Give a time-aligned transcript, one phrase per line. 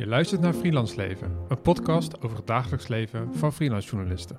[0.00, 4.38] Je luistert naar Freelance Leven, een podcast over het dagelijks leven van freelance journalisten.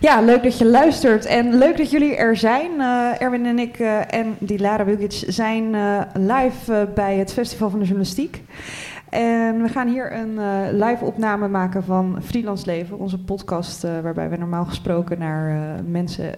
[0.00, 2.70] Ja, leuk dat je luistert en leuk dat jullie er zijn.
[2.78, 7.78] Uh, Erwin en ik uh, en Dilara Wilgic zijn uh, live bij het Festival van
[7.78, 8.42] de Journalistiek.
[9.12, 14.00] En we gaan hier een uh, live opname maken van Freelance Leven, onze podcast, uh,
[14.00, 16.34] waarbij we normaal gesproken naar uh, mensen,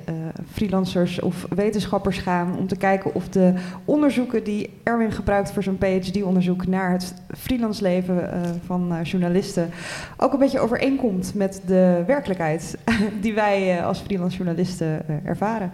[0.53, 5.79] freelancers of wetenschappers gaan om te kijken of de onderzoeken die Erwin gebruikt voor zijn
[5.79, 8.31] PhD-onderzoek naar het freelance leven
[8.67, 9.71] van journalisten
[10.17, 12.79] ook een beetje overeenkomt met de werkelijkheid
[13.23, 15.71] die wij als freelance journalisten ervaren.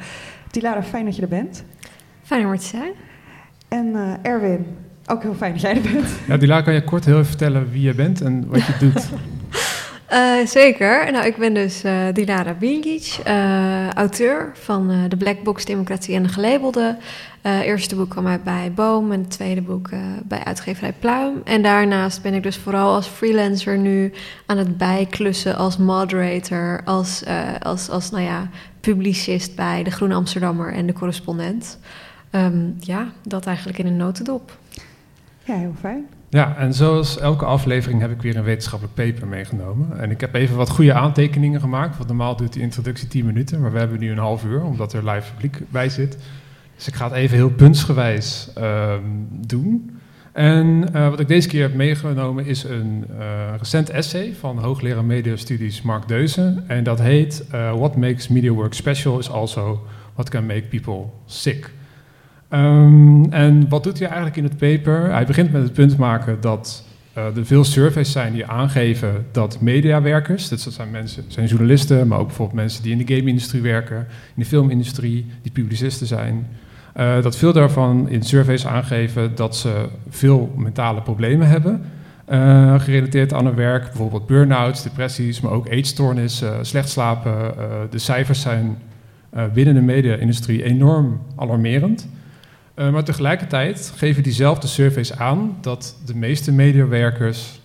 [0.50, 1.64] Tilara, fijn dat je er bent.
[2.22, 2.92] Fijn om er te zijn.
[3.68, 4.66] En Erwin,
[5.10, 6.08] ook heel fijn dat jij er bent.
[6.26, 9.08] Ja, Dila, kan je kort heel even vertellen wie je bent en wat je doet?
[10.12, 11.12] Uh, zeker.
[11.12, 16.22] Nou, ik ben dus uh, Dilara Bingic, uh, auteur van de Black Box Democratie en
[16.22, 16.96] de Gelabelde.
[17.42, 19.88] eerste boek kwam uit bij Boom en het tweede boek
[20.24, 21.40] bij uitgeverij Pluim.
[21.44, 24.12] En daarnaast ben ik dus vooral als freelancer nu
[24.46, 27.24] aan het bijklussen als moderator, als,
[27.60, 28.48] als, als nou ja,
[28.80, 31.78] publicist bij de Groene Amsterdammer en de Correspondent.
[32.32, 34.58] Um, ja, dat eigenlijk in een notendop.
[35.50, 36.06] Ja, heel fijn.
[36.28, 40.00] Ja, en zoals elke aflevering heb ik weer een wetenschappelijk paper meegenomen.
[40.00, 43.60] En ik heb even wat goede aantekeningen gemaakt, want normaal duurt die introductie 10 minuten,
[43.60, 46.18] maar we hebben nu een half uur, omdat er live publiek bij zit.
[46.76, 48.94] Dus ik ga het even heel puntsgewijs uh,
[49.46, 49.98] doen.
[50.32, 55.04] En uh, wat ik deze keer heb meegenomen is een uh, recent essay van hoogleraar
[55.04, 56.62] mediastudies Mark Deuze.
[56.66, 61.04] En dat heet uh, What Makes Media Work Special is also What Can Make People
[61.26, 61.70] Sick.
[62.52, 65.12] Um, en wat doet hij eigenlijk in het paper?
[65.12, 66.84] Hij begint met het punt maken dat
[67.18, 72.08] uh, er veel surveys zijn die aangeven dat mediawerkers, dus dat zijn mensen, zijn journalisten,
[72.08, 73.96] maar ook bijvoorbeeld mensen die in de game-industrie werken,
[74.34, 76.46] in de filmindustrie, die publicisten zijn,
[76.96, 81.82] uh, dat veel daarvan in surveys aangeven dat ze veel mentale problemen hebben.
[82.30, 87.54] Uh, gerelateerd aan hun werk, bijvoorbeeld burn-outs, depressies, maar ook eetstoornissen, slecht slapen.
[87.90, 88.78] de cijfers zijn
[89.54, 92.08] binnen de media-industrie enorm alarmerend.
[92.80, 97.60] Uh, maar tegelijkertijd geven diezelfde surveys aan dat de meeste mediawerkers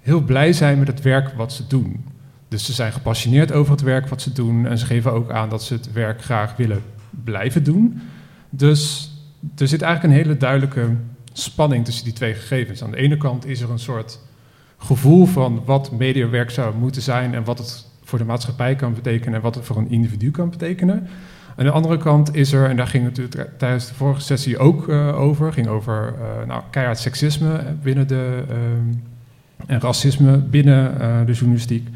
[0.00, 2.04] heel blij zijn met het werk wat ze doen.
[2.48, 5.48] Dus ze zijn gepassioneerd over het werk wat ze doen en ze geven ook aan
[5.48, 6.82] dat ze het werk graag willen
[7.24, 8.00] blijven doen.
[8.50, 9.10] Dus
[9.56, 10.88] er zit eigenlijk een hele duidelijke
[11.32, 12.82] spanning tussen die twee gegevens.
[12.82, 14.20] Aan de ene kant is er een soort
[14.76, 19.34] gevoel van wat mediawerk zou moeten zijn en wat het voor de maatschappij kan betekenen
[19.34, 21.08] en wat het voor een individu kan betekenen.
[21.56, 24.88] Aan de andere kant is er, en daar ging het tijdens de vorige sessie ook
[24.88, 28.56] uh, over, ging over uh, nou, keihard seksisme binnen de, uh,
[29.66, 31.88] en racisme binnen de journalistiek.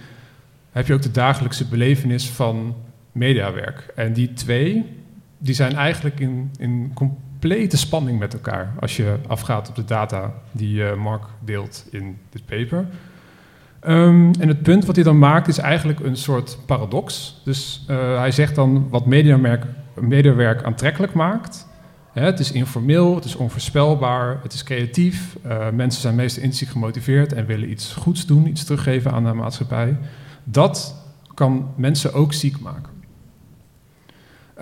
[0.72, 2.74] Heb je ook de dagelijkse belevenis van
[3.12, 3.92] mediawerk.
[3.94, 4.84] En die twee,
[5.38, 10.32] die zijn eigenlijk in, in complete spanning met elkaar als je afgaat op de data
[10.52, 12.86] die Mark deelt in dit paper.
[13.86, 17.40] Um, en het punt wat hij dan maakt is eigenlijk een soort paradox.
[17.44, 19.64] Dus uh, hij zegt dan wat mediawerk,
[20.00, 21.66] mediawerk aantrekkelijk maakt.
[22.12, 25.36] Hè, het is informeel, het is onvoorspelbaar, het is creatief.
[25.46, 29.32] Uh, mensen zijn meestal intrinsiek gemotiveerd en willen iets goeds doen, iets teruggeven aan de
[29.32, 29.96] maatschappij.
[30.44, 30.94] Dat
[31.34, 32.97] kan mensen ook ziek maken.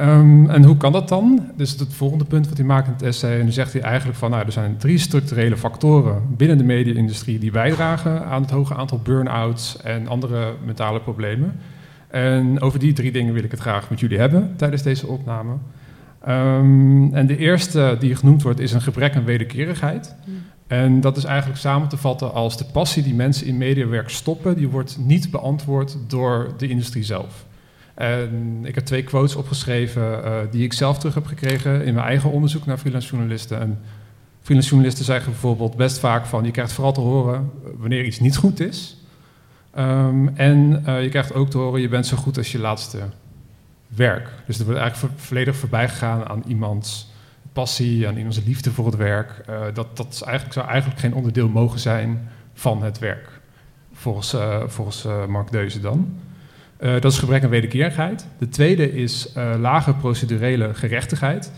[0.00, 1.50] Um, en hoe kan dat dan?
[1.54, 3.38] Dus het volgende punt wat hij maakt in het essay.
[3.38, 7.38] En dan zegt hij eigenlijk van, nou, er zijn drie structurele factoren binnen de media-industrie
[7.38, 11.56] die bijdragen aan het hoge aantal burn-outs en andere mentale problemen.
[12.08, 15.52] En over die drie dingen wil ik het graag met jullie hebben tijdens deze opname.
[16.28, 20.14] Um, en de eerste die genoemd wordt is een gebrek aan wederkerigheid.
[20.66, 24.56] En dat is eigenlijk samen te vatten als de passie die mensen in mediawerk stoppen,
[24.56, 27.45] die wordt niet beantwoord door de industrie zelf.
[27.96, 32.06] En ik heb twee quotes opgeschreven uh, die ik zelf terug heb gekregen in mijn
[32.06, 33.60] eigen onderzoek naar freelance journalisten.
[33.60, 33.78] En
[34.42, 38.36] freelance journalisten zeggen bijvoorbeeld best vaak van je krijgt vooral te horen wanneer iets niet
[38.36, 38.96] goed is.
[39.78, 42.98] Um, en uh, je krijgt ook te horen je bent zo goed als je laatste
[43.88, 44.28] werk.
[44.46, 47.10] Dus er wordt eigenlijk volledig voorbij gegaan aan iemands
[47.52, 49.44] passie, aan iemands liefde voor het werk.
[49.48, 53.28] Uh, dat dat eigenlijk, zou eigenlijk geen onderdeel mogen zijn van het werk,
[53.92, 56.18] volgens, volgens Mark Deuze dan.
[56.80, 58.26] Uh, dat is gebrek aan wederkerigheid.
[58.38, 61.52] De tweede is uh, lage procedurele gerechtigheid.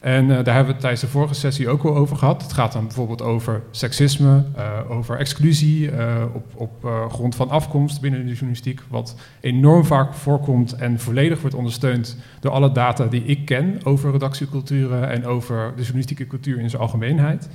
[0.00, 2.42] En uh, daar hebben we het tijdens de vorige sessie ook al over gehad.
[2.42, 4.44] Het gaat dan bijvoorbeeld over seksisme,
[4.88, 5.90] over exclusie
[6.34, 11.56] op, op grond van afkomst binnen de journalistiek, wat enorm vaak voorkomt en volledig wordt
[11.56, 16.70] ondersteund door alle data die ik ken over redactieculturen en over de journalistieke cultuur in
[16.70, 17.48] zijn algemeenheid.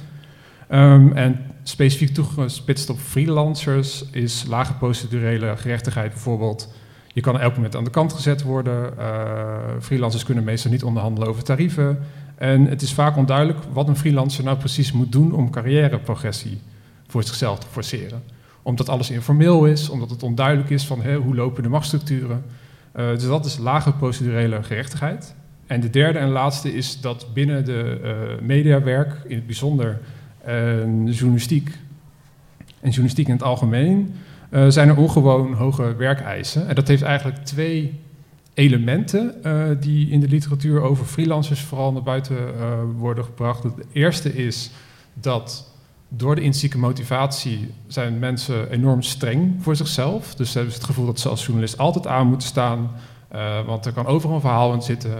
[0.69, 6.74] Ehm, en specifiek toegespitst op freelancers is lage procedurele gerechtigheid bijvoorbeeld.
[7.13, 8.94] Je kan elk moment aan de kant gezet worden.
[9.00, 12.00] Uh, freelancers kunnen meestal niet onderhandelen over tarieven.
[12.35, 16.59] En het is vaak onduidelijk wat een freelancer nou precies moet doen om carrièreprogressie
[17.07, 18.23] voor zichzelf te forceren.
[18.61, 22.44] Omdat alles informeel is, omdat het onduidelijk is van hoe lopen de machtsstructuren.
[22.95, 25.35] Uh, dus dat is lage procedurele gerechtigheid.
[25.67, 30.00] En de derde en laatste is dat binnen de uh, mediawerk, in het bijzonder
[30.47, 30.53] uh,
[31.06, 31.69] journalistiek
[32.79, 34.13] en journalistiek in het algemeen,
[34.67, 36.67] zijn er ongewoon hoge werkeisen.
[36.67, 37.99] En dat heeft eigenlijk twee
[38.59, 43.63] elementen uh, die in de literatuur over freelancers vooral naar buiten uh, worden gebracht.
[43.63, 44.71] Het eerste is
[45.13, 45.73] dat
[46.07, 50.35] door de intrinsieke motivatie zijn mensen enorm streng voor zichzelf.
[50.35, 52.91] Dus ze hebben het gevoel dat ze als journalist altijd aan moeten staan,
[53.35, 55.11] uh, want er kan overal een verhaal in zitten.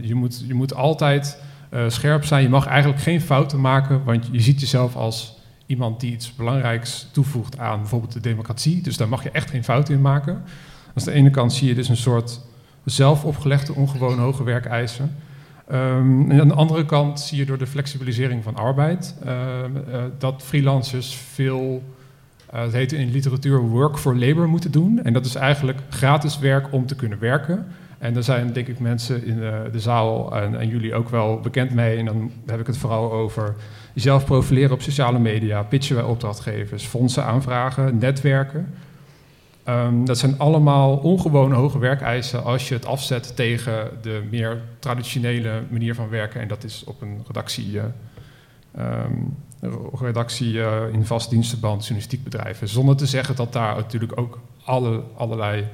[0.00, 1.42] je, moet, je moet altijd
[1.88, 5.35] scherp zijn, je mag eigenlijk geen fouten maken, want je ziet jezelf als
[5.66, 8.82] iemand die iets belangrijks toevoegt aan bijvoorbeeld de democratie.
[8.82, 10.34] Dus daar mag je echt geen fouten in maken.
[10.94, 12.40] Aan de ene kant zie je dus een soort
[12.84, 15.16] zelf opgelegde ongewoon hoge werkeisen.
[15.72, 20.02] Um, en aan de andere kant zie je door de flexibilisering van arbeid uh, uh,
[20.18, 21.82] dat freelancers veel,
[22.54, 25.02] uh, het heet in literatuur work for labor moeten doen.
[25.02, 27.66] En dat is eigenlijk gratis werk om te kunnen werken.
[27.98, 31.40] En daar zijn denk ik mensen in de, de zaal en, en, jullie ook wel
[31.40, 31.98] bekend mee.
[31.98, 33.54] En dan heb ik het vooral over
[33.92, 38.74] jezelf profileren op sociale media, pitchen bij opdrachtgevers, fondsen aanvragen, netwerken.
[39.68, 45.62] Um, dat zijn allemaal ongewone hoge werkeisen als je het afzet tegen de meer traditionele
[45.70, 46.40] manier van werken.
[46.40, 47.84] En dat is op een redactie, uh,
[48.78, 49.36] um,
[50.00, 52.68] redactie uh, in vastdienstenband, journalistiek bedrijven.
[52.68, 55.64] Zonder te zeggen dat daar natuurlijk ook alle, allerlei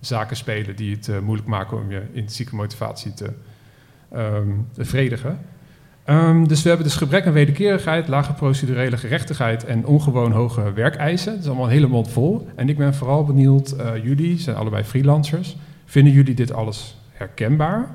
[0.00, 3.32] zaken spelen die het uh, moeilijk maken om je intrinsieke motivatie te
[4.14, 5.38] um, vredigen.
[6.06, 11.32] Um, dus we hebben dus gebrek aan wederkerigheid, lage procedurele gerechtigheid en ongewoon hoge werkeisen.
[11.32, 12.48] Dat is allemaal een hele mond vol.
[12.54, 15.56] En ik ben vooral benieuwd, uh, jullie zijn allebei freelancers.
[15.84, 17.94] Vinden jullie dit alles herkenbaar?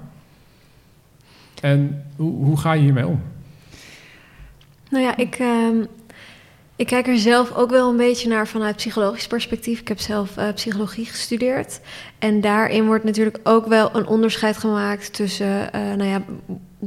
[1.61, 3.21] En hoe, hoe ga je hiermee om?
[4.89, 5.85] Nou ja, ik, uh,
[6.75, 9.79] ik kijk er zelf ook wel een beetje naar vanuit psychologisch perspectief.
[9.79, 11.79] Ik heb zelf uh, psychologie gestudeerd.
[12.19, 16.21] En daarin wordt natuurlijk ook wel een onderscheid gemaakt tussen, uh, nou ja,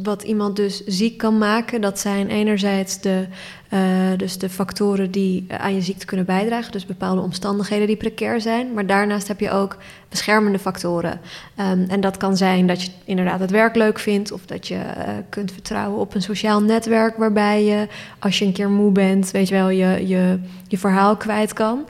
[0.02, 3.26] wat iemand dus ziek kan maken, dat zijn enerzijds de,
[3.72, 3.80] uh,
[4.16, 8.72] dus de factoren die aan je ziekte kunnen bijdragen, dus bepaalde omstandigheden die precair zijn.
[8.74, 9.76] Maar daarnaast heb je ook
[10.08, 11.20] beschermende factoren.
[11.60, 14.74] Um, en dat kan zijn dat je inderdaad het werk leuk vindt, of dat je
[14.74, 19.30] uh, kunt vertrouwen op een sociaal netwerk waarbij je, als je een keer moe bent,
[19.30, 21.88] weet je wel, je, je, je verhaal kwijt kan.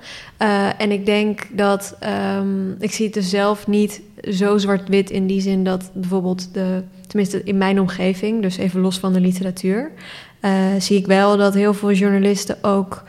[0.79, 1.97] En ik denk dat,
[2.37, 4.01] um, ik zie het dus zelf niet
[4.31, 8.99] zo zwart-wit in die zin dat bijvoorbeeld de tenminste in mijn omgeving, dus even los
[8.99, 9.91] van de literatuur,
[10.41, 13.05] uh, zie ik wel dat heel veel journalisten ook.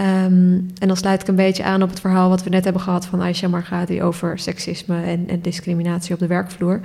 [0.00, 2.82] Um, en dan sluit ik een beetje aan op het verhaal wat we net hebben
[2.82, 6.80] gehad van Aisha Margadi over seksisme en, en discriminatie op de werkvloer.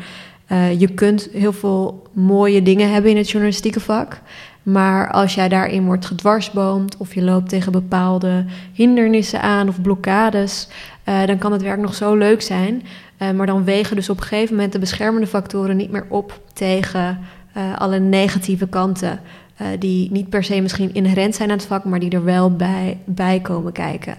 [0.52, 4.22] Uh, je kunt heel veel mooie dingen hebben in het journalistieke vak.
[4.64, 10.68] Maar als jij daarin wordt gedwarsboomd of je loopt tegen bepaalde hindernissen aan of blokkades,
[11.06, 12.84] uh, dan kan het werk nog zo leuk zijn.
[13.22, 16.42] Uh, maar dan wegen dus op een gegeven moment de beschermende factoren niet meer op
[16.54, 17.20] tegen
[17.58, 19.20] uh, alle negatieve kanten.
[19.62, 22.56] Uh, die niet per se misschien inherent zijn aan het vak, maar die er wel
[22.56, 24.16] bij, bij komen kijken.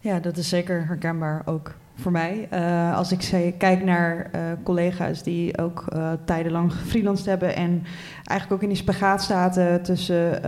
[0.00, 2.48] Ja, dat is zeker herkenbaar ook voor mij.
[2.52, 7.82] Uh, als ik zei, kijk naar uh, collega's die ook uh, tijdenlang gefreelanced hebben en
[8.24, 10.42] eigenlijk ook in die spagaat zaten tussen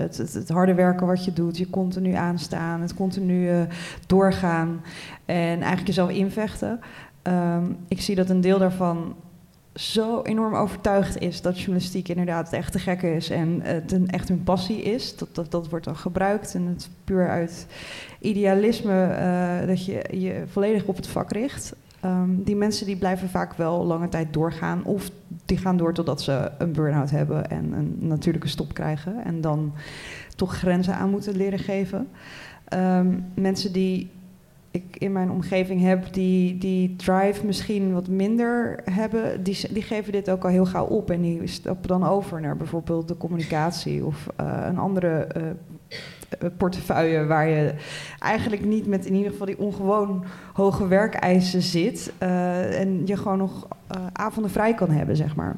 [0.00, 3.66] het, het, harde werken wat je doet, je continu aanstaan, het continu
[4.06, 4.80] doorgaan
[5.24, 6.80] en eigenlijk jezelf invechten.
[7.22, 9.14] Um, ik zie dat een deel daarvan
[9.74, 14.28] zo enorm overtuigd is dat journalistiek inderdaad echt te gek is en het een, echt
[14.28, 15.16] hun passie is.
[15.16, 17.66] Dat, dat, dat wordt dan gebruikt en het puur uit
[18.20, 21.74] idealisme uh, dat je je volledig op het vak richt.
[22.04, 25.10] Um, die mensen die blijven vaak wel lange tijd doorgaan of
[25.44, 29.72] die gaan door totdat ze een burn-out hebben en een natuurlijke stop krijgen en dan
[30.36, 32.08] toch grenzen aan moeten leren geven.
[32.74, 34.10] Um, mensen die
[34.74, 40.12] ik in mijn omgeving heb die, die drive misschien wat minder hebben, die, die geven
[40.12, 41.10] dit ook al heel gauw op.
[41.10, 47.24] En die stappen dan over naar bijvoorbeeld de communicatie of uh, een andere uh, portefeuille
[47.24, 47.74] waar je
[48.18, 52.12] eigenlijk niet met in ieder geval die ongewoon hoge werkeisen zit.
[52.18, 53.68] En je gewoon nog
[54.12, 55.56] avonden vrij kan hebben, zeg maar.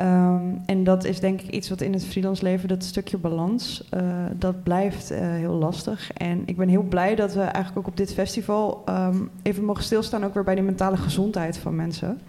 [0.00, 3.88] Um, en dat is denk ik iets wat in het freelance leven, dat stukje balans,
[3.94, 4.00] uh,
[4.32, 6.12] dat blijft uh, heel lastig.
[6.12, 9.82] En ik ben heel blij dat we eigenlijk ook op dit festival um, even mogen
[9.82, 12.20] stilstaan, ook weer bij de mentale gezondheid van mensen.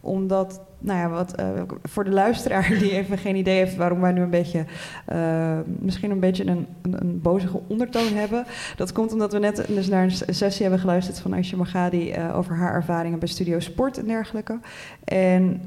[0.00, 1.46] Omdat, nou ja, wat, uh,
[1.82, 4.64] voor de luisteraar die even geen idee heeft waarom wij nu een beetje,
[5.12, 8.44] uh, misschien een beetje een, een, bozige ondertoon hebben.
[8.76, 12.36] Dat komt omdat we net dus naar een sessie hebben geluisterd van Aisha Magadi uh,
[12.36, 14.58] over haar ervaringen bij Studio Sport en dergelijke.
[15.04, 15.60] En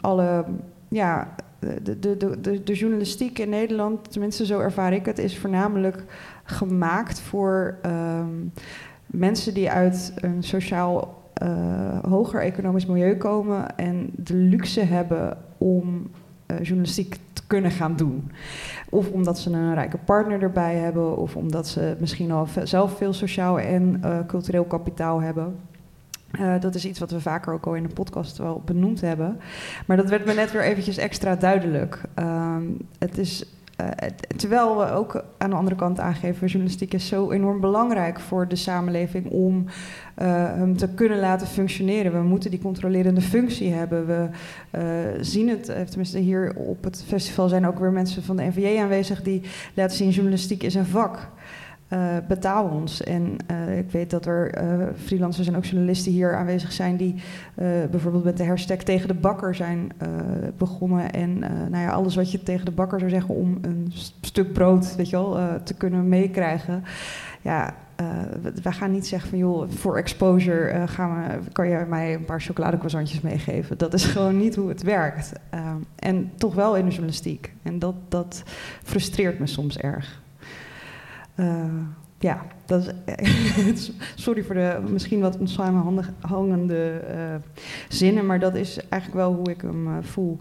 [0.00, 0.44] alle,
[0.88, 1.34] ja,
[1.82, 6.04] de, de, de, de, journalistiek in Nederland, tenminste zo ervaar ik het, is voornamelijk
[6.44, 8.52] gemaakt voor um,
[9.06, 11.24] mensen die uit een sociaal
[12.08, 16.10] hoger economisch milieu komen en de luxe hebben om
[16.46, 18.30] uh, journalistiek te kunnen gaan doen.
[18.90, 23.12] Of omdat ze een rijke partner erbij hebben, of omdat ze misschien al zelf veel
[23.12, 25.56] sociaal en uh, cultureel kapitaal hebben.
[26.60, 29.38] Dat is iets wat we vaker ook al in de podcast wel benoemd hebben.
[29.86, 32.00] Maar dat werd me net weer eventjes extra duidelijk.
[32.18, 32.56] Uh,
[32.98, 33.55] het is,
[34.36, 36.46] terwijl we ook aan de andere kant aangeven...
[36.46, 39.30] journalistiek is zo enorm belangrijk voor de samenleving...
[39.30, 39.64] om
[40.14, 42.12] hem te kunnen laten functioneren.
[42.12, 44.06] We moeten die controlerende functie hebben.
[44.06, 44.28] We
[45.20, 49.22] zien het, tenminste hier op het festival zijn ook weer mensen van de NVJ aanwezig...
[49.22, 49.42] die
[49.74, 51.30] laten zien journalistiek is een vak
[51.92, 53.02] uh, betaal ons.
[53.02, 57.14] En uh, ik weet dat er uh, freelancers en ook journalisten hier aanwezig zijn die
[57.90, 59.92] bijvoorbeeld met de hashtag tegen de bakker zijn
[60.56, 61.10] begonnen.
[61.12, 64.96] En nou ja, alles wat je tegen de bakker zou zeggen om een stuk brood
[64.96, 66.84] weet je wel, te kunnen meekrijgen.
[67.42, 67.74] Ja,
[68.62, 72.40] wij gaan niet zeggen van joh, voor exposure gaan we, kan je mij een paar
[72.40, 73.78] chocoladecroissantjes meegeven.
[73.78, 75.32] Dat is gewoon niet hoe het werkt.
[75.96, 77.52] en toch wel in de journalistiek.
[77.62, 78.42] En dat, dat
[78.82, 80.24] frustreert me soms erg.
[81.36, 81.64] Uh,
[82.18, 82.94] ja, dat
[83.56, 87.34] is, sorry voor de misschien wat onsamenhangende uh,
[87.88, 90.38] zinnen, maar dat is eigenlijk wel hoe ik hem uh, voel.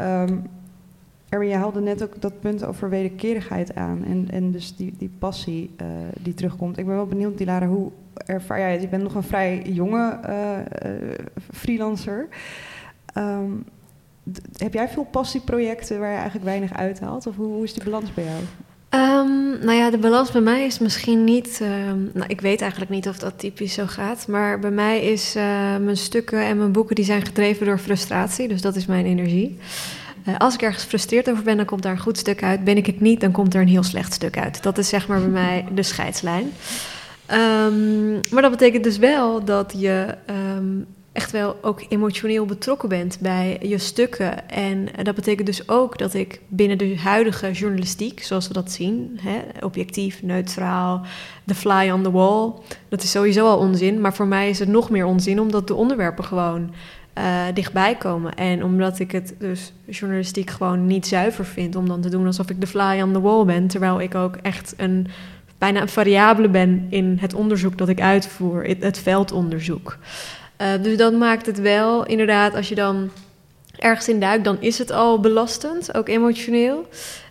[0.00, 0.46] Um,
[1.28, 5.10] Erwin, je haalde net ook dat punt over wederkerigheid aan en, en dus die, die
[5.18, 5.74] passie
[6.20, 6.78] die terugkomt.
[6.78, 8.82] Ik ben wel benieuwd, Dilara, hoe ervaar jij het?
[8.82, 10.18] Je bent nog een vrij jonge
[11.52, 12.28] freelancer.
[13.14, 13.64] Um,
[14.56, 17.26] heb jij veel passieprojecten waar je eigenlijk weinig uithaalt?
[17.26, 18.42] Of hoe, hoe is die balans bij jou?
[18.94, 21.60] Um, nou ja, de balans bij mij is misschien niet.
[21.62, 24.26] Um, nou, ik weet eigenlijk niet of dat typisch zo gaat.
[24.28, 25.42] Maar bij mij is uh,
[25.76, 28.48] mijn stukken en mijn boeken die zijn gedreven door frustratie.
[28.48, 29.58] Dus dat is mijn energie.
[30.28, 32.64] Uh, als ik ergens gefrustreerd over ben, dan komt daar een goed stuk uit.
[32.64, 34.62] Ben ik het niet, dan komt er een heel slecht stuk uit.
[34.62, 36.52] Dat is zeg maar bij mij de scheidslijn.
[37.32, 40.14] Um, maar dat betekent dus wel dat je
[41.18, 44.48] echt wel ook emotioneel betrokken bent bij je stukken.
[44.50, 49.18] En dat betekent dus ook dat ik binnen de huidige journalistiek, zoals we dat zien,
[49.20, 51.02] hè, objectief, neutraal,
[51.44, 52.52] the fly on the wall,
[52.88, 54.00] dat is sowieso al onzin.
[54.00, 56.70] Maar voor mij is het nog meer onzin, omdat de onderwerpen gewoon
[57.18, 58.34] uh, dichtbij komen.
[58.34, 62.50] En omdat ik het dus journalistiek gewoon niet zuiver vind om dan te doen alsof
[62.50, 65.06] ik de fly on the wall ben, terwijl ik ook echt een
[65.58, 69.98] bijna een variabele ben in het onderzoek dat ik uitvoer, het veldonderzoek.
[70.62, 73.10] Uh, dus dat maakt het wel inderdaad, als je dan
[73.76, 76.86] ergens in duikt, dan is het al belastend, ook emotioneel.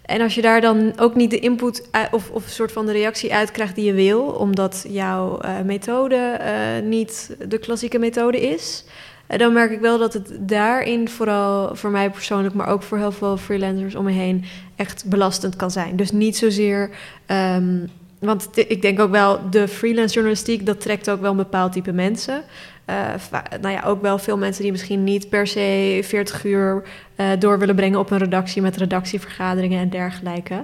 [0.05, 2.91] En als je daar dan ook niet de input of, of een soort van de
[2.91, 8.41] reactie uit krijgt die je wil, omdat jouw uh, methode uh, niet de klassieke methode
[8.41, 8.85] is,
[9.27, 13.11] dan merk ik wel dat het daarin vooral voor mij persoonlijk, maar ook voor heel
[13.11, 15.95] veel freelancers om me heen, echt belastend kan zijn.
[15.95, 16.89] Dus niet zozeer.
[17.27, 21.71] Um, want ik denk ook wel, de freelance journalistiek, dat trekt ook wel een bepaald
[21.71, 22.43] type mensen.
[22.89, 23.13] Uh,
[23.61, 26.83] nou ja, ook wel veel mensen die misschien niet per se 40 uur
[27.15, 30.63] uh, door willen brengen op een redactie met redactievergaderingen en dergelijke.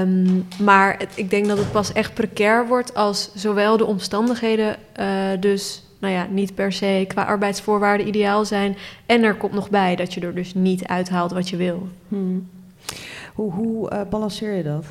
[0.00, 4.76] Um, maar het, ik denk dat het pas echt precair wordt als zowel de omstandigheden,
[5.00, 5.06] uh,
[5.40, 8.76] dus nou ja, niet per se qua arbeidsvoorwaarden ideaal zijn.
[9.06, 11.88] En er komt nog bij dat je er dus niet uithaalt wat je wil.
[12.08, 12.48] Hmm.
[13.34, 14.84] Hoe, hoe balanceer je dat?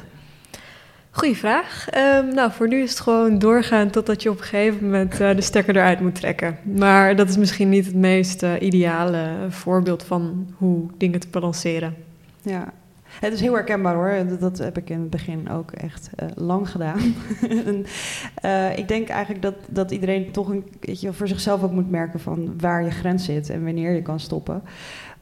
[1.13, 1.87] Goeie vraag.
[1.95, 5.35] Um, nou, voor nu is het gewoon doorgaan totdat je op een gegeven moment uh,
[5.35, 6.57] de stekker eruit moet trekken.
[6.63, 11.95] Maar dat is misschien niet het meest uh, ideale voorbeeld van hoe dingen te balanceren.
[12.41, 12.73] Ja,
[13.19, 14.39] het is heel herkenbaar hoor.
[14.39, 16.99] Dat heb ik in het begin ook echt lang gedaan.
[18.81, 22.53] ik denk eigenlijk dat, dat iedereen toch een beetje voor zichzelf ook moet merken van
[22.59, 24.63] waar je grens zit en wanneer je kan stoppen.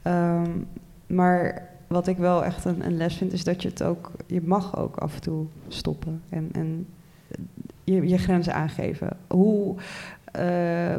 [0.06, 0.66] Um,
[1.06, 4.40] maar wat ik wel echt een, een, les vind, is dat je het ook, je
[4.42, 6.86] mag ook af en toe stoppen en, en
[7.84, 9.16] je, je grenzen aangeven.
[9.28, 9.76] Hoe
[10.38, 10.96] uh,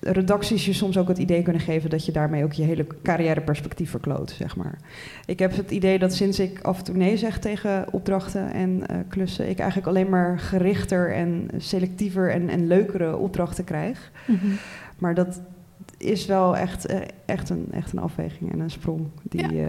[0.00, 3.90] redacties je soms ook het idee kunnen geven dat je daarmee ook je hele carrièreperspectief
[3.90, 4.78] verkloot, zeg maar.
[5.26, 8.70] Ik heb het idee dat sinds ik af en toe nee zeg tegen opdrachten en
[8.70, 14.10] uh, klussen, ik eigenlijk alleen maar gerichter en selectiever en, en leukere opdrachten krijg.
[14.26, 14.56] Mm -hmm.
[14.98, 15.40] Maar dat
[15.96, 16.96] is wel echt, uh,
[17.26, 19.68] echt, een, echt een afweging en een sprong die, ja.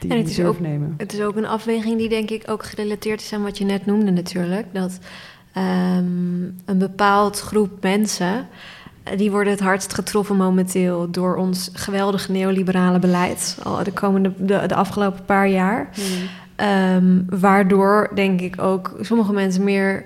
[0.00, 0.94] Die en het is, ook, nemen.
[0.96, 3.86] het is ook een afweging die denk ik ook gerelateerd is aan wat je net
[3.86, 4.66] noemde natuurlijk.
[4.72, 4.98] Dat
[5.56, 8.46] um, een bepaald groep mensen
[9.16, 13.58] die worden het hardst getroffen momenteel door ons geweldige neoliberale beleid.
[13.62, 15.88] Al de komende de, de afgelopen paar jaar.
[15.94, 16.04] Hmm.
[16.56, 20.04] Ehm, waardoor denk ik ook sommige mensen meer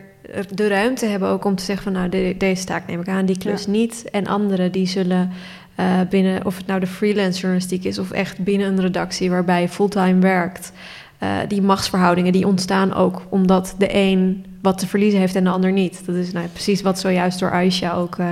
[0.54, 3.26] de ruimte hebben ook om te zeggen van nou de- deze taak neem ik aan,
[3.26, 3.70] die klus Ja.
[3.70, 4.04] niet.
[4.10, 5.30] En anderen die zullen
[5.74, 9.60] eh, binnen, of het nou de freelance journalistiek is of echt binnen een redactie waarbij
[9.60, 10.72] je fulltime werkt.
[11.18, 15.50] eh, die machtsverhoudingen die ontstaan ook omdat de een wat te verliezen heeft en de
[15.50, 16.06] ander niet.
[16.06, 18.26] Dat is nou, precies wat zojuist door Aisha ook eh,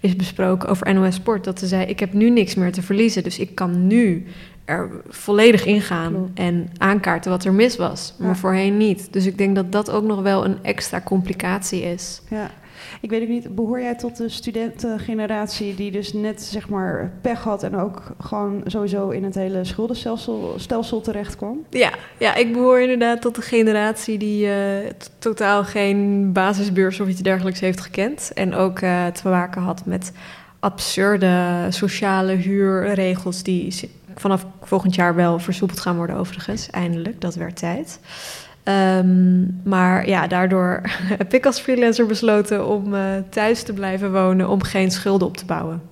[0.00, 1.44] is besproken over NOS Sport.
[1.44, 4.26] Dat ze zei, ik heb nu niks meer te verliezen, dus ik kan nu
[4.64, 6.38] er volledig ingaan Klopt.
[6.38, 8.14] en aankaarten wat er mis was.
[8.18, 8.34] Maar Ja.
[8.34, 9.12] voorheen niet.
[9.12, 12.20] Dus ik denk dat dat ook nog wel een extra complicatie is.
[12.30, 12.50] Ja.
[13.00, 17.42] Ik weet ook niet, behoor jij tot de studentengeneratie die dus net zeg maar pech
[17.42, 21.64] had en ook gewoon sowieso in het hele schuldenstelsel stelsel terecht kwam?
[21.70, 27.20] Ja, ja, ik behoor inderdaad tot de generatie die eh, totaal geen basisbeurs of iets
[27.20, 28.30] dergelijks heeft gekend.
[28.34, 30.12] En ook eh, te maken had met
[30.60, 36.70] absurde sociale huurregels die vanaf volgend jaar wel versoepeld gaan worden overigens.
[36.70, 37.98] Eindelijk, dat werd tijd.
[38.66, 40.80] Ehm, maar ja, daardoor
[41.18, 45.36] heb ik als freelancer besloten om eh, thuis te blijven wonen om geen schulden op
[45.36, 45.82] te bouwen.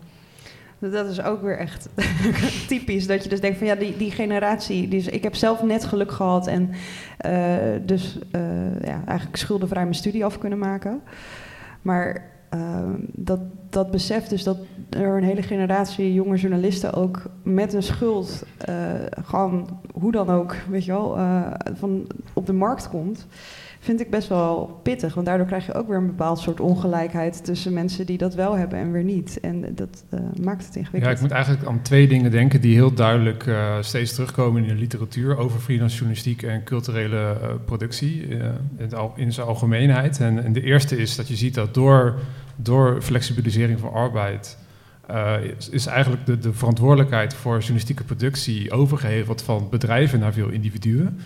[0.78, 1.88] Dat is ook weer echt
[2.68, 3.06] typisch.
[3.06, 4.88] Dat je dus denkt van ja, die, die generatie.
[4.88, 6.70] Die is, ik heb zelf net geluk gehad en
[7.16, 11.00] eh, dus eh, ja, eigenlijk schuldenvrij mijn studie af kunnen maken.
[11.82, 12.58] Maar eh,
[13.12, 13.40] dat,
[13.74, 14.58] dat besef dus dat
[14.90, 18.74] er een hele generatie jonge journalisten ook met een schuld eh,
[19.24, 21.42] gewoon hoe dan ook, weet je wel, eh,
[21.74, 23.26] van op de markt komt.
[23.80, 27.44] Vind ik best wel pittig, want daardoor krijg je ook weer een bepaald soort ongelijkheid
[27.44, 29.40] tussen mensen die dat wel hebben en weer niet.
[29.40, 31.14] En dat eh, maakt het Ja, ingewikkeld.
[31.14, 33.50] ik moet eigenlijk aan twee dingen denken die heel duidelijk
[33.80, 38.26] steeds terugkomen in de literatuur over freelance journalistiek en culturele productie
[38.78, 40.20] in, in zijn algemeenheid.
[40.20, 42.14] En, en de eerste is dat je ziet dat door,
[42.56, 44.58] door flexibilisering van arbeid
[45.06, 45.34] eh,
[45.70, 51.20] is, eigenlijk de, de verantwoordelijkheid voor journalistieke productie overgeheveld van bedrijven naar veel individuen.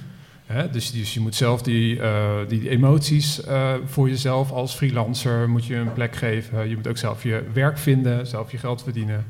[0.46, 5.48] Hè, dus, dus je moet zelf die, eh, die emoties eh, voor jezelf als freelancer
[5.48, 6.68] moet je een plek geven.
[6.68, 9.24] Je moet ook zelf je werk vinden, zelf je geld verdienen.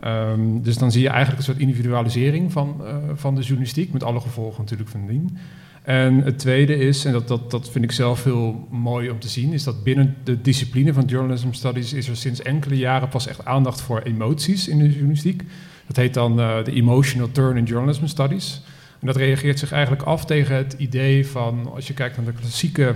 [0.00, 2.82] Ehm, dus dan zie je eigenlijk een soort individualisering van,
[3.14, 5.38] van de journalistiek, met alle gevolgen natuurlijk van dien.
[5.82, 9.28] En het tweede is, en dat, dat, dat vind ik zelf heel mooi om te
[9.28, 13.26] zien, is dat binnen de discipline van journalism studies is er sinds enkele jaren pas
[13.26, 15.42] echt aandacht voor emoties in de journalistiek.
[15.86, 18.62] Dat heet dan eh, de emotional turn in journalism studies.
[19.00, 22.40] En dat reageert zich eigenlijk af tegen het idee van, als je kijkt naar de
[22.40, 22.94] klassieke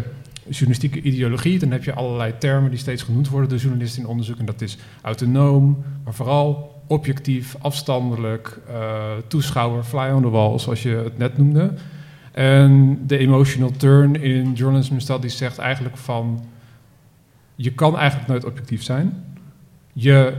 [0.48, 4.38] journalistieke ideologie, dan heb je allerlei termen die steeds genoemd worden door journalisten in onderzoek.
[4.38, 10.82] En dat is autonoom, maar vooral objectief, afstandelijk, eh, toeschouwer, fly on the wall, zoals
[10.82, 11.72] je het net noemde.
[12.36, 16.44] En de emotional turn in journalism studies zegt eigenlijk van,
[17.54, 19.24] je kan eigenlijk nooit objectief zijn.
[19.92, 20.32] Je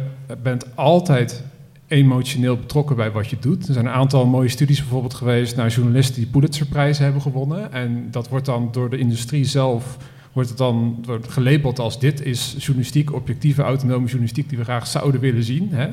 [0.44, 1.44] bent altijd
[1.88, 3.68] emotioneel betrokken bij wat je doet.
[3.68, 7.72] Er zijn een aantal mooie studies bijvoorbeeld geweest naar journalisten die Pulitzerprijzen hebben gewonnen.
[7.72, 9.98] En dat wordt dan door de industrie zelf
[10.34, 14.88] wordt het dan wordt gelabeld als dit is journalistiek, objectieve, autonome journalistiek die we graag
[14.88, 15.70] zouden willen zien.
[15.72, 15.90] Hè?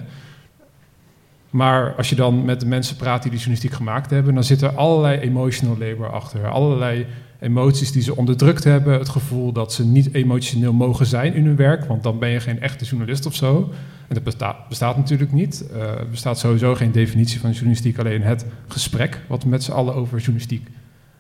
[1.55, 4.63] Maar als je dan met de mensen praat die die journalistiek gemaakt hebben, dan zit
[4.63, 6.49] er allerlei emotional labor achter.
[6.49, 7.07] Allerlei
[7.41, 8.99] emoties die ze onderdrukt hebben.
[8.99, 12.41] Het gevoel dat ze niet emotioneel mogen zijn in hun werk, want dan ben je
[12.41, 13.71] geen echte journalist of zo.
[14.09, 15.67] En dat bestaat, bestaat natuurlijk niet.
[15.73, 19.73] Eh, er bestaat sowieso geen definitie van journalistiek, alleen het gesprek wat we met z'n
[19.73, 20.69] allen over journalistiek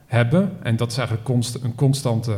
[0.06, 0.52] hebben.
[0.62, 1.28] En dat is eigenlijk
[1.62, 2.36] een constante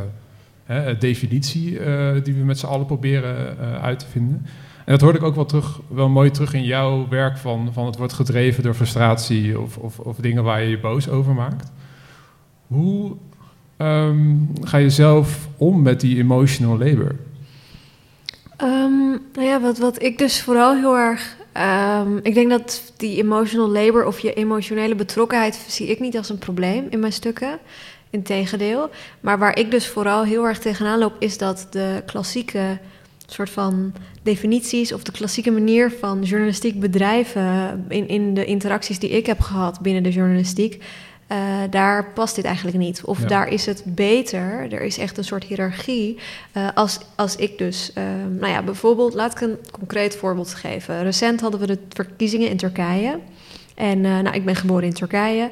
[0.64, 4.46] hè, definitie eh, die we met z'n allen proberen eh, uit te vinden.
[4.86, 7.86] En dat hoorde ik ook wel, terug, wel mooi terug in jouw werk van, van
[7.86, 11.72] het wordt gedreven door frustratie of, of, of dingen waar je je boos over maakt.
[12.66, 13.12] Hoe
[13.76, 17.14] ehm, ga je zelf om met die emotional labor?
[18.56, 21.36] Ehm, nou ja, wat, wat ik dus vooral heel erg.
[21.52, 26.28] ehm, ik denk dat die emotional labor of je emotionele betrokkenheid zie ik niet als
[26.28, 27.58] een probleem in mijn stukken.
[28.10, 28.90] Integendeel.
[29.20, 32.78] Maar waar ik dus vooral heel erg tegenaan loop, is dat de klassieke
[33.26, 39.10] soort van definities of de klassieke manier van journalistiek bedrijven in, in de interacties die
[39.10, 40.82] ik heb gehad binnen de journalistiek.
[41.26, 41.38] eh,
[41.70, 43.04] daar past dit eigenlijk niet.
[43.04, 43.26] Of Ja.
[43.26, 44.72] daar is het beter.
[44.72, 46.18] Er is echt een soort hiërarchie.
[46.52, 48.02] eh, als, als ik dus, eh,
[48.38, 51.02] nou ja, bijvoorbeeld, laat ik een concreet voorbeeld geven.
[51.02, 53.18] Recent hadden we de verkiezingen in Turkije.
[53.74, 55.50] En nou, ik ben geboren in Turkije.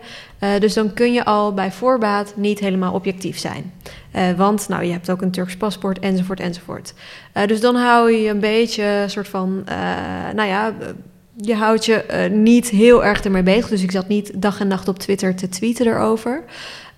[0.59, 3.73] Dus dan kun je al bij voorbaat niet helemaal objectief zijn.
[4.15, 6.95] Eh, want nou, je hebt ook een Turks paspoort, enzovoort, enzovoort.
[7.33, 9.77] Eh, dus dan hou je een beetje een soort van, eh,
[10.35, 10.87] nou ja, eh,
[11.37, 13.69] je houdt je eh, niet heel erg ermee bezig.
[13.69, 16.45] Dus ik zat niet dag en nacht op Twitter te tweeten erover.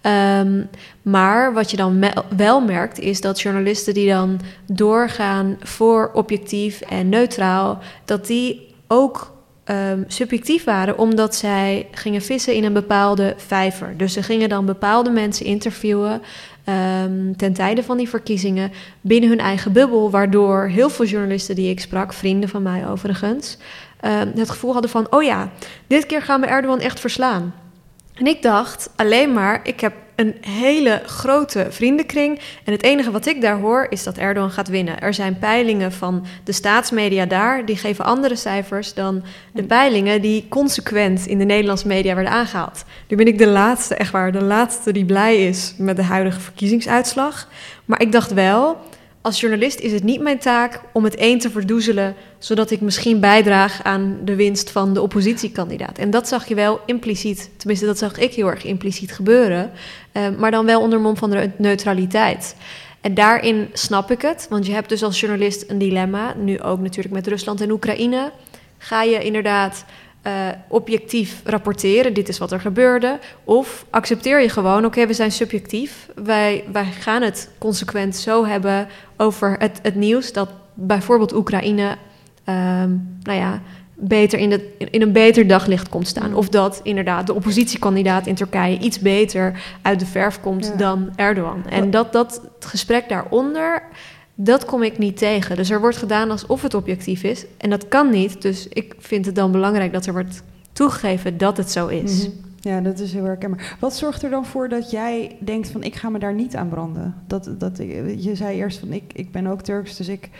[0.00, 0.62] Ehm,
[1.02, 2.04] maar wat je dan
[2.36, 9.36] wel merkt, is dat journalisten die dan doorgaan voor objectief en neutraal, dat die ook
[9.70, 13.94] um, subjectief waren, omdat zij gingen vissen in een bepaalde vijver.
[13.96, 16.22] Dus ze gingen dan bepaalde mensen interviewen.
[16.68, 21.70] Um, ten tijde van die verkiezingen binnen hun eigen bubbel, waardoor heel veel journalisten die
[21.70, 23.58] ik sprak, vrienden van mij overigens,
[24.04, 25.50] um, het gevoel hadden van: oh ja,
[25.86, 27.54] dit keer gaan we Erdogan echt verslaan.
[28.14, 32.40] En ik dacht alleen maar, ik heb een hele grote vriendenkring.
[32.64, 35.00] En het enige wat ik daar hoor is dat Erdogan gaat winnen.
[35.00, 40.46] Er zijn peilingen van de staatsmedia daar, die geven andere cijfers dan de peilingen die
[40.48, 42.84] consequent in de Nederlandse media werden aangehaald.
[43.08, 46.40] Nu ben ik de laatste, echt waar, de laatste die blij is met de huidige
[46.40, 47.48] verkiezingsuitslag.
[47.84, 48.76] Maar ik dacht wel,
[49.26, 53.20] als journalist is het niet mijn taak om het een te verdoezelen, zodat ik misschien
[53.20, 55.98] bijdraag aan de winst van de oppositiekandidaat.
[55.98, 59.70] En dat zag je wel impliciet, tenminste dat zag ik heel erg impliciet gebeuren,
[60.12, 62.56] eh, maar dan wel onder mom van de neutraliteit.
[63.00, 66.80] En daarin snap ik het, want je hebt dus als journalist een dilemma, nu ook
[66.80, 68.32] natuurlijk met Rusland en Oekraïne.
[68.78, 69.84] Ga je inderdaad
[70.26, 73.18] uh, objectief rapporteren, dit is wat er gebeurde.
[73.44, 76.08] Of accepteer je gewoon, oké, we zijn subjectief.
[76.14, 81.96] Wij, wij gaan het consequent zo hebben over het, het nieuws dat bijvoorbeeld Oekraïne,
[82.48, 83.62] um, nou ja,
[83.94, 86.34] beter in, de, in een beter daglicht komt staan.
[86.34, 91.66] Of dat inderdaad de oppositiekandidaat in Turkije iets beter uit de verf komt dan Erdogan.
[91.68, 93.82] En dat, dat het gesprek daaronder
[94.38, 95.56] dat kom ik niet tegen.
[95.56, 97.46] Dus er wordt gedaan alsof het objectief is.
[97.56, 98.42] En dat kan niet.
[98.42, 102.22] Dus ik vind het dan belangrijk dat er wordt toegegeven dat het zo is.
[102.22, 102.36] Mhm.
[102.60, 103.76] Ja, dat is heel herkenbaar.
[103.80, 106.68] Wat zorgt er dan voor dat jij denkt van ik ga me daar niet aan
[106.68, 107.14] branden?
[107.26, 107.76] Dat, dat,
[108.18, 110.30] je zei eerst van ik, ik ben ook Turks, dus ik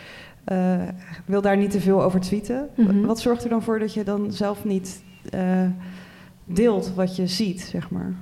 [0.51, 0.81] uh,
[1.25, 2.69] wil daar niet te veel over tweeten.
[2.75, 3.01] Mhm.
[3.01, 5.01] Wat zorgt er dan voor dat je dan zelf niet
[5.33, 5.41] uh,
[6.45, 8.13] deelt wat je ziet, zeg maar?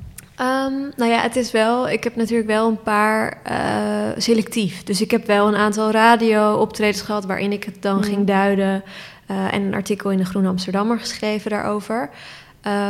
[0.41, 1.89] Um, nou ja, het is wel.
[1.89, 4.83] Ik heb natuurlijk wel een paar uh, selectief.
[4.83, 8.83] Dus ik heb wel een aantal radio-optredens gehad waarin ik het dan ging duiden.
[9.31, 12.09] Uh, en een artikel in de Groene Amsterdammer geschreven daarover.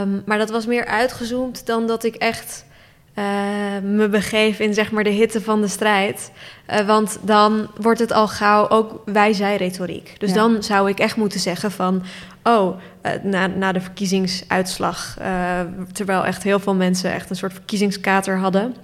[0.02, 2.66] Um, maar dat was meer uitgezoomd dan dat ik echt
[3.16, 3.24] uh,
[3.84, 6.32] me begeef in zeg maar de hitte van de strijd.
[6.70, 10.16] Uh, want dan wordt het al gauw ook wij-zij-retoriek.
[10.18, 12.04] Dus dan zou ik echt moeten zeggen van...
[12.48, 15.18] oh, uh, na, na de verkiezingsuitslag...
[15.92, 18.76] terwijl echt heel veel mensen echt een soort verkiezingskater hadden...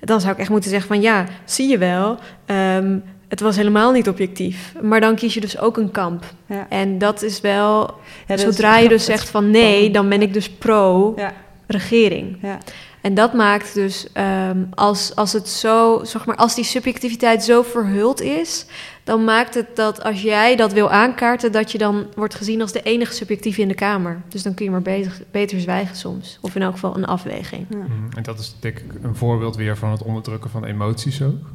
[0.00, 2.18] dan zou ik echt moeten zeggen van ja, zie je wel...
[2.46, 4.74] Um, het was helemaal niet objectief.
[4.82, 6.24] Maar dan kies je dus ook een kamp.
[6.46, 6.66] Ja.
[6.68, 7.94] En dat is wel...
[8.26, 12.38] Ja, zodra je dus zegt van nee, dan ben ik dus pro-regering.
[12.42, 12.58] Ja.
[13.06, 17.62] En dat maakt dus, ehm, als, als het zo, zeg maar, als die subjectiviteit zo
[17.62, 18.66] verhuld is,
[19.04, 22.72] dan maakt het dat als jij dat wil aankaarten, dat je dan wordt gezien als
[22.72, 24.22] de enige subjectieve in de Kamer.
[24.28, 26.38] Dus dan kun je maar beter, beter zwijgen soms.
[26.40, 27.66] Of in elk geval een afweging.
[27.70, 27.76] Ja.
[27.76, 28.16] Mhm.
[28.16, 31.50] En dat is denk ik een voorbeeld weer van het onderdrukken van emoties ook.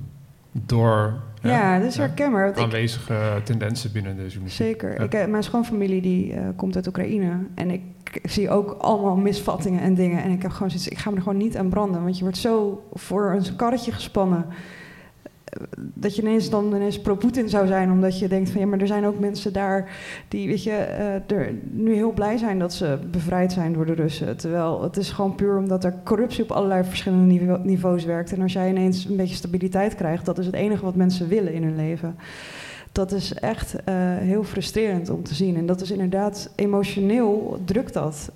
[0.51, 2.55] Door ja, dat is herkenbaar.
[2.55, 4.67] Aanwezige tendensen binnen de journalistiek.
[4.67, 5.01] Zeker.
[5.01, 7.37] Ik, mijn schoonfamilie die uh, komt uit Oekraïne.
[7.55, 7.81] En ik
[8.23, 10.23] zie ook allemaal misvattingen en dingen.
[10.23, 12.03] En ik heb gewoon zoiets, ik ga me er gewoon niet aan branden.
[12.03, 14.45] Want je wordt zo voor een karretje gespannen
[15.93, 18.87] dat je ineens dan ineens pro-Poetin zou zijn, omdat je denkt van ja, maar er
[18.87, 19.89] zijn ook mensen daar
[20.27, 20.87] die, weet je,
[21.29, 24.37] uh, er nu heel blij zijn dat ze bevrijd zijn door de Russen.
[24.37, 28.31] Terwijl het is gewoon puur omdat er corruptie op allerlei verschillende niveaus werkt.
[28.31, 31.53] En als jij ineens een beetje stabiliteit krijgt, dat is het enige wat mensen willen
[31.53, 32.15] in hun leven.
[32.91, 35.55] Dat is echt uh, heel frustrerend om te zien.
[35.55, 38.31] En dat is inderdaad emotioneel drukt dat.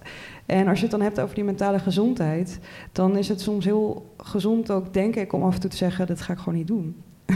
[0.45, 2.60] En als je het dan hebt over die mentale gezondheid,
[2.91, 6.08] dan is het soms heel gezond ook, denk ik, om af en toe te zeggen:
[6.08, 6.95] dat ga ik gewoon niet doen.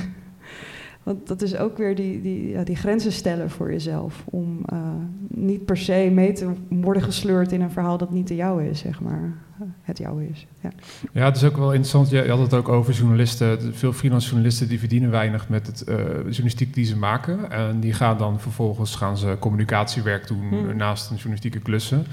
[1.03, 4.23] Want dat is ook weer die, die, ja, die grenzen stellen voor jezelf.
[4.25, 4.79] Om uh,
[5.27, 8.79] niet per se mee te worden gesleurd in een verhaal dat niet de jouwe is,
[8.79, 9.33] zeg maar.
[9.81, 10.47] het jouwe is.
[10.59, 10.69] Ja.
[11.13, 12.09] ja, het is ook wel interessant.
[12.09, 13.73] Je had het ook over journalisten.
[13.73, 17.51] Veel freelance journalisten die verdienen weinig met het uh, journalistiek die ze maken.
[17.51, 20.75] En die gaan dan vervolgens gaan ze communicatiewerk doen hmm.
[20.75, 22.05] naast een journalistieke klussen.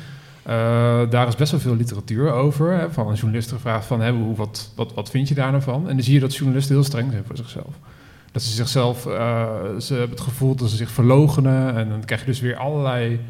[0.48, 2.72] Uh, daar is best wel veel literatuur over.
[2.72, 5.88] Hè, van een journalist gevraagd van, hoe, wat, wat, wat vind je daar nou van?
[5.88, 7.78] En dan zie je dat journalisten heel streng zijn voor zichzelf.
[8.32, 9.12] Dat ze zichzelf, uh,
[9.78, 11.74] ze hebben het gevoel dat ze zich verlogenen.
[11.74, 13.20] En dan krijg je dus weer allerlei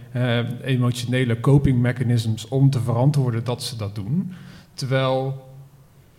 [0.62, 4.33] emotionele coping mechanisms om te verantwoorden dat ze dat doen.
[4.74, 5.46] Terwijl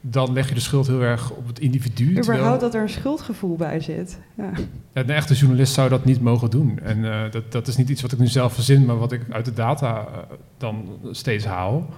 [0.09, 2.17] dan leg je de schuld heel erg op het individu.
[2.17, 4.19] Überhaupt dat er een schuldgevoel bij zit.
[4.35, 4.51] Ja.
[4.93, 6.79] Een echte journalist zou dat niet mogen doen.
[6.79, 9.21] En uh, dat, dat is niet iets wat ik nu zelf verzin, maar wat ik
[9.29, 10.17] uit de data uh,
[10.57, 11.89] dan steeds haal.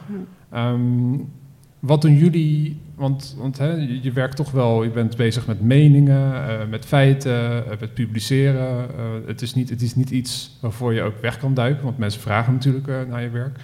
[0.52, 0.72] Ja.
[0.72, 1.32] Um,
[1.80, 2.82] wat doen jullie?
[2.96, 7.64] Want, want hè, je, werkt toch wel, je bent bezig met meningen, uh, met feiten,
[7.80, 8.88] met publiceren.
[9.26, 12.22] het, is niet, het is niet iets waarvoor je ook weg kan duiken, want mensen
[12.22, 13.60] vragen natuurlijk naar je werk.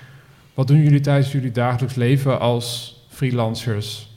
[0.54, 4.15] Wat doen jullie tijdens jullie dagelijks leven als freelancers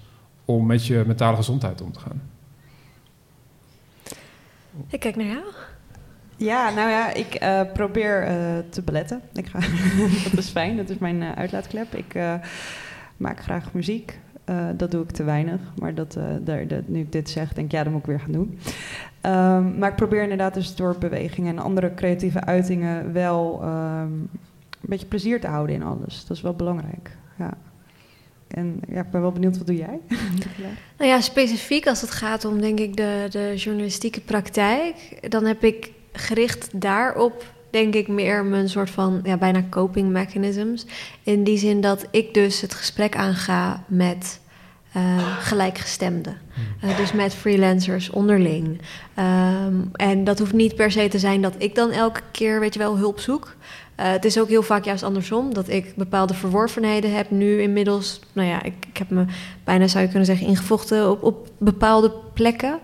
[0.50, 2.22] om met je mentale gezondheid om te gaan?
[4.88, 5.44] Ik kijk naar jou.
[6.36, 9.22] Ja, nou ja, ik uh, probeer uh, te beletten.
[9.32, 9.58] Ik ga,
[10.30, 11.94] dat is fijn, dat is mijn uh, uitlaatklep.
[11.94, 12.14] Ik
[13.16, 14.18] maak graag muziek.
[14.76, 17.72] dat doe ik te weinig, maar dat, daar, dat, nu ik dit zeg, denk ik,
[17.72, 18.58] ja, dat moet ik weer gaan doen.
[19.22, 24.28] Um, maar ik probeer inderdaad dus door bewegingen en andere creatieve uitingen wel um,
[24.80, 26.26] een beetje plezier te houden in alles.
[26.26, 27.56] Dat is wel belangrijk, ja.
[28.48, 29.98] En ja, ik ben wel benieuwd, wat doe jij?
[30.98, 34.94] nou ja, specifiek als het gaat om, denk ik, de, de journalistieke praktijk,
[35.28, 40.86] dan heb ik gericht daarop, denk ik, meer mijn soort van ja, bijna coping mechanisms.
[41.22, 44.40] In die zin dat ik dus het gesprek aanga met
[44.96, 46.38] uh, gelijkgestemden.
[46.54, 46.90] Hmm.
[46.90, 48.80] Uh, dus met freelancers onderling.
[49.18, 52.74] Um, en dat hoeft niet per se te zijn dat ik dan elke keer, weet
[52.74, 53.56] je wel, hulp zoek.
[54.00, 58.20] Uh, het is ook heel vaak juist andersom, dat ik bepaalde verworvenheden heb nu inmiddels.
[58.32, 59.24] Nou ja, ik, ik heb me
[59.64, 62.78] bijna, zou je kunnen zeggen, ingevochten op, op bepaalde plekken.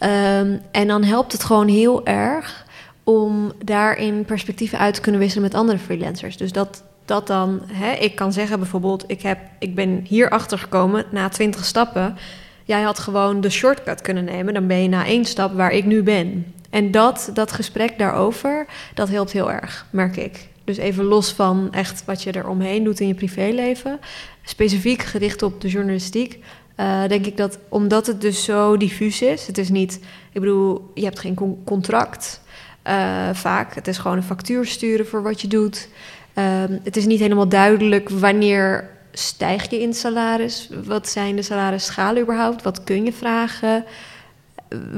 [0.00, 2.66] Um, en dan helpt het gewoon heel erg
[3.04, 6.36] om daarin perspectieven uit te kunnen wisselen met andere freelancers.
[6.36, 10.58] Dus dat, dat dan, hè, ik kan zeggen bijvoorbeeld, ik, heb, ik ben hier achter
[10.58, 12.16] gekomen na twintig stappen.
[12.64, 15.84] Jij had gewoon de shortcut kunnen nemen, dan ben je na één stap waar ik
[15.84, 16.54] nu ben.
[16.70, 20.50] En dat, dat gesprek daarover, dat helpt heel erg, merk ik.
[20.64, 23.98] Dus even los van echt wat je er omheen doet in je privéleven,
[24.44, 26.38] specifiek gericht op de journalistiek,
[26.76, 30.00] uh, denk ik dat omdat het dus zo diffuus is, het is niet,
[30.32, 32.40] ik bedoel, je hebt geen contract
[32.86, 33.74] uh, vaak.
[33.74, 35.88] Het is gewoon een factuur sturen voor wat je doet.
[36.34, 36.44] Uh,
[36.82, 40.70] het is niet helemaal duidelijk wanneer stijg je in salaris.
[40.84, 42.62] Wat zijn de salarisschalen überhaupt?
[42.62, 43.84] Wat kun je vragen?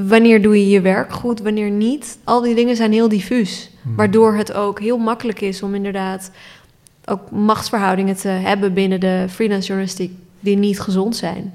[0.06, 2.18] Wanneer doe je je werk goed, wanneer niet?
[2.24, 3.70] Al die dingen zijn heel diffuus.
[3.84, 3.96] Hmm.
[3.96, 6.30] Waardoor het ook heel makkelijk is om inderdaad
[7.04, 11.54] ook machtsverhoudingen te hebben binnen de freelance journalistiek die niet gezond zijn,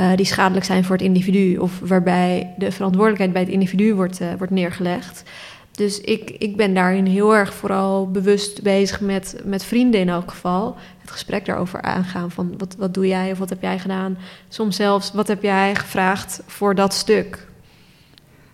[0.00, 4.20] uh, die schadelijk zijn voor het individu of waarbij de verantwoordelijkheid bij het individu wordt,
[4.20, 5.22] uh, wordt neergelegd.
[5.70, 10.30] Dus ik, ik ben daarin heel erg vooral bewust bezig met, met vrienden in elk
[10.30, 10.76] geval.
[11.00, 14.18] Het gesprek daarover aangaan van wat, wat doe jij of wat heb jij gedaan.
[14.48, 17.48] Soms zelfs wat heb jij gevraagd voor dat stuk.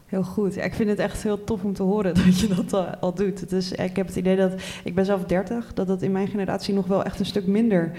[0.07, 0.57] Heel goed.
[0.57, 3.51] ik vind het echt heel tof om te horen dat je dat al, al doet.
[3.51, 4.53] Dus ik heb het idee dat,
[4.85, 7.93] ik ben zelf 30, dat dat in mijn generatie nog wel echt een stuk minder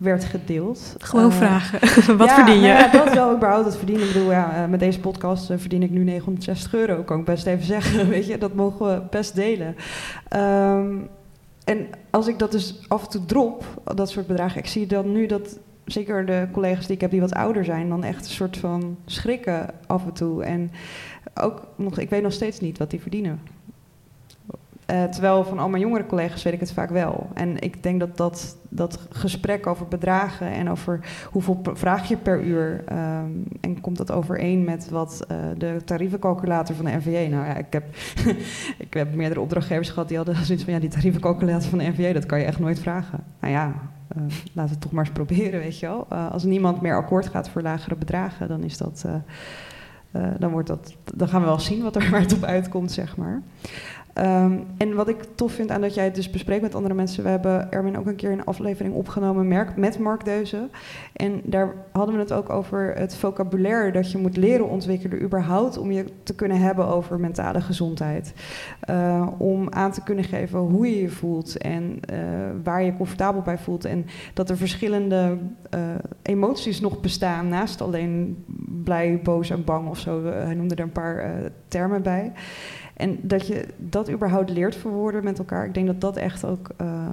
[0.00, 0.94] werd gedeeld.
[0.98, 1.80] Gewoon uh, vragen,
[2.16, 2.60] wat verdien je?
[2.60, 4.06] Nou ja, dat wel überhaupt het verdienen.
[4.06, 7.02] Ik bedoel, ja, uh, met deze podcast verdien ik nu 960 euro.
[7.02, 8.38] Kan ik best even zeggen, weet je.
[8.38, 9.76] Dat mogen we best delen.
[10.36, 11.08] Um,
[11.64, 14.58] en als ik dat dus af en toe drop, dat soort bedragen...
[14.58, 17.88] Ik zie dan nu dat, zeker de collega's die ik heb die wat ouder zijn...
[17.88, 20.44] dan echt een soort van schrikken af en toe.
[20.44, 20.70] En
[21.34, 23.40] ook nog, ik weet nog steeds niet wat die verdienen.
[24.90, 27.30] Uh, terwijl van al mijn jongere collega's weet ik het vaak wel.
[27.34, 32.42] En ik denk dat dat, dat gesprek over bedragen en over hoeveel vraag je per
[32.42, 32.84] uur...
[32.92, 37.10] Um, en komt dat overeen met wat uh, de tarievencalculator van de NVA...
[37.10, 37.84] Nou ja, ik heb,
[38.86, 40.72] ik heb meerdere opdrachtgevers gehad die hadden zoiets van...
[40.72, 43.24] ja, die tarievencalculator van de NVA, dat kan je echt nooit vragen.
[43.40, 43.74] Nou ja,
[44.16, 46.06] uh, laten we toch maar eens proberen, weet je wel.
[46.08, 49.04] als niemand meer akkoord gaat voor lagere bedragen, dan is dat...
[50.38, 53.16] dan, wordt dat, dan gaan we wel zien wat er waar het op uitkomt, zeg
[53.16, 53.42] maar.
[54.14, 57.22] Um, en wat ik tof vind aan dat jij het dus bespreekt met andere mensen.
[57.22, 60.70] We hebben Erwin ook een keer een aflevering opgenomen met Mark Deuzen.
[61.12, 65.78] En daar hadden we het ook over het vocabulaire dat je moet leren ontwikkelen, überhaupt
[65.78, 68.34] om je te kunnen hebben over mentale gezondheid.
[68.90, 72.18] Uh, om aan te kunnen geven hoe je je voelt en uh,
[72.64, 73.84] waar je comfortabel bij voelt.
[73.84, 75.38] En dat er verschillende
[75.74, 75.80] uh,
[76.22, 78.44] emoties nog bestaan naast alleen
[78.84, 80.24] blij, boos en bang of zo.
[80.24, 81.32] Hij noemde er een paar
[81.68, 82.32] termen bij.
[83.00, 86.70] En dat je dat überhaupt leert verwoorden met elkaar, ik denk dat dat echt ook
[86.80, 87.06] uh,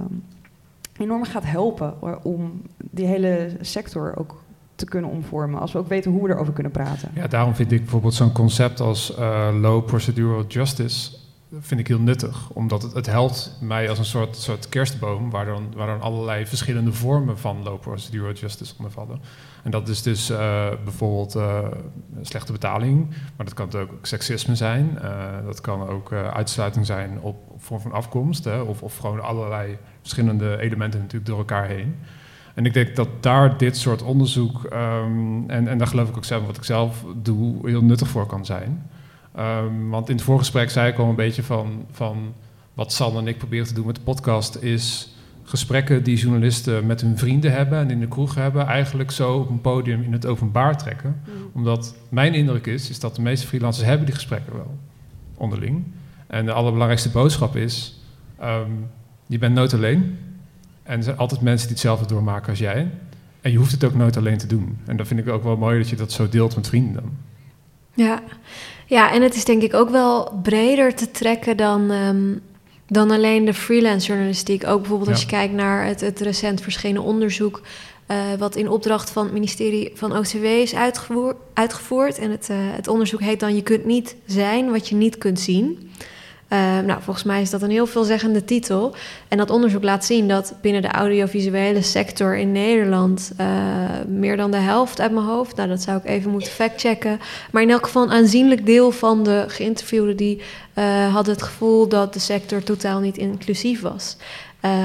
[0.98, 4.42] enorm gaat helpen om die hele sector ook
[4.74, 5.60] te kunnen omvormen.
[5.60, 7.10] Als we ook weten hoe we erover kunnen praten.
[7.14, 11.10] Ja, daarom vind ik bijvoorbeeld zo'n concept als uh, low procedural justice
[11.60, 12.50] vind ik heel nuttig.
[12.50, 15.30] Omdat het, het helpt mij als een soort, soort kerstboom...
[15.30, 19.20] Waar dan, waar dan allerlei verschillende vormen van low procedural justice onder vallen.
[19.62, 20.38] En dat is dus uh,
[20.84, 21.66] bijvoorbeeld uh,
[22.20, 23.08] slechte betaling...
[23.08, 24.98] maar dat kan ook seksisme zijn.
[25.02, 28.44] Uh, dat kan ook uitsluiting zijn op, vorm van afkomst...
[28.44, 31.96] Hè, of, of gewoon allerlei verschillende elementen natuurlijk door elkaar heen...
[32.54, 36.24] En ik denk dat daar dit soort onderzoek, um, en, en daar geloof ik ook
[36.24, 38.90] zelf wat ik zelf doe, heel nuttig voor kan zijn.
[39.38, 42.34] Um, want in het voorgesprek zei ik al een beetje van, van
[42.74, 47.00] wat San en ik proberen te doen met de podcast, is gesprekken die journalisten met
[47.00, 50.26] hun vrienden hebben en in de kroeg hebben, eigenlijk zo op een podium in het
[50.26, 51.22] openbaar trekken.
[51.26, 51.50] Mm.
[51.52, 54.78] Omdat mijn indruk is, is dat de meeste freelancers hebben die gesprekken wel
[55.34, 55.84] onderling.
[56.26, 58.00] En de allerbelangrijkste boodschap is,
[58.42, 58.90] um,
[59.26, 60.18] je bent nooit alleen.
[60.82, 62.90] En er zijn altijd mensen die hetzelfde doormaken als jij.
[63.40, 64.78] En En je hoeft het ook nooit alleen te doen.
[64.86, 67.10] En dat vind ik ook wel mooi dat je dat zo deelt met vrienden dan.
[67.94, 68.22] Ja,
[68.88, 72.34] ja en het is denk ik ook wel breder te trekken dan, ehm,
[72.86, 74.66] dan alleen de freelance journalistiek.
[74.66, 77.60] Ook bijvoorbeeld als je kijkt naar het, het recent verschenen onderzoek...
[78.10, 81.36] Uh, wat in opdracht van het ministerie van OCW is uitgevoerd.
[81.54, 82.18] uitgevoerd.
[82.18, 85.40] En het, uh, het onderzoek heet dan Je kunt niet zijn wat je niet kunt
[85.40, 85.90] zien.
[86.52, 88.94] Uh, nou, volgens mij is dat een heel veelzeggende titel.
[89.28, 93.46] En dat onderzoek laat zien dat binnen de audiovisuele sector in Nederland uh,
[94.06, 97.62] meer dan de helft uit mijn hoofd, nou dat zou ik even moeten factchecken, maar
[97.62, 100.42] in elk geval een aanzienlijk deel van de geïnterviewden die
[100.74, 104.16] uh, hadden het gevoel dat de sector totaal niet inclusief was.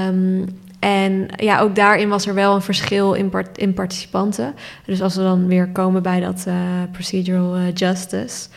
[0.08, 0.44] Um,
[0.78, 4.54] en ja, ook daarin was er wel een verschil in, part in participanten.
[4.86, 6.46] Dus als we dan weer komen bij dat
[6.92, 8.48] procedural justice.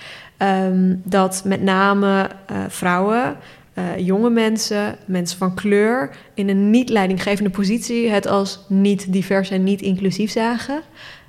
[0.41, 3.37] Um, dat met name uh, vrouwen,
[3.73, 9.49] uh, jonge mensen, mensen van kleur in een niet leidinggevende positie het als niet divers
[9.49, 10.81] en niet inclusief zagen.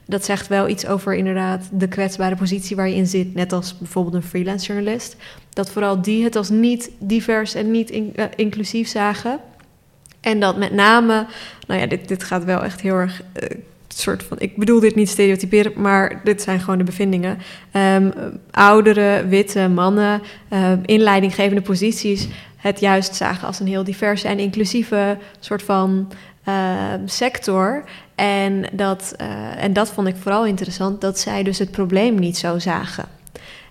[0.07, 3.79] Dat zegt wel iets over inderdaad de kwetsbare positie waar je in zit, net als
[3.79, 5.16] bijvoorbeeld een freelance journalist.
[5.51, 9.38] Dat vooral die het als niet divers en niet uh, inclusief zagen.
[10.21, 11.27] En dat met name,
[11.66, 13.23] nou ja, dit, dit gaat wel echt heel erg
[14.01, 17.39] soort van, ik bedoel dit niet stereotyperen, maar dit zijn gewoon de bevindingen.
[17.73, 18.13] Um,
[18.51, 24.39] oudere, witte mannen um, in leidinggevende posities het juist zagen als een heel diverse en
[24.39, 26.13] inclusieve soort van
[26.49, 26.55] uh,
[27.05, 27.85] sector.
[28.15, 32.37] En dat, uh, en dat vond ik vooral interessant, dat zij dus het probleem niet
[32.37, 33.18] zo zagen.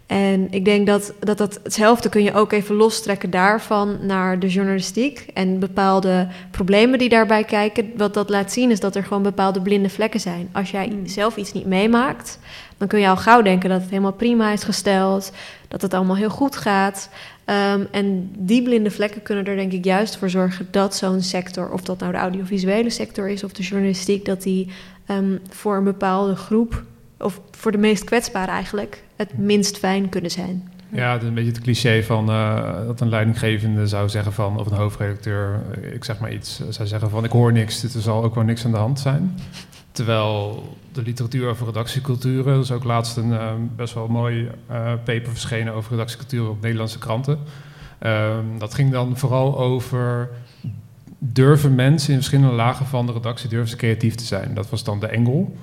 [0.07, 4.47] En ik denk dat, dat dat hetzelfde kun je ook even lostrekken daarvan naar de
[4.47, 7.91] journalistiek en bepaalde problemen die daarbij kijken.
[7.97, 10.49] Wat dat laat zien is dat er gewoon bepaalde blinde vlekken zijn.
[10.51, 11.07] Als jij mm.
[11.07, 12.39] zelf iets niet meemaakt,
[12.77, 15.31] dan kun je al gauw denken dat het helemaal prima is gesteld,
[15.67, 17.09] dat het allemaal heel goed gaat.
[17.45, 21.71] Um, en die blinde vlekken kunnen er denk ik juist voor zorgen dat zo'n sector,
[21.71, 24.71] of dat nou de audiovisuele sector is of de journalistiek, dat die
[25.11, 26.83] um, voor een bepaalde groep
[27.19, 30.69] of voor de meest kwetsbare eigenlijk, het minst fijn kunnen zijn.
[30.91, 34.59] Ja, het is een beetje het cliché van uh, dat een leidinggevende zou zeggen van,
[34.59, 35.61] of een hoofdredacteur,
[35.93, 38.65] ik zeg maar iets, zou zeggen van ik hoor niks, er zal ook wel niks
[38.65, 39.39] aan de hand zijn.
[39.91, 44.93] Terwijl de literatuur over redactieculturen, er is ook laatst een uh, best wel mooi uh,
[45.03, 47.39] paper verschenen over redactiecultuur op Nederlandse kranten.
[47.99, 50.29] Ehm, dat ging dan vooral over
[51.19, 54.53] durven mensen in verschillende lagen van de redactie durven ze creatief te zijn.
[54.53, 55.57] Dat was dan de engel.